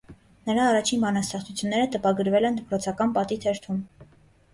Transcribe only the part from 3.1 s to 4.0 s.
պատի թերթում։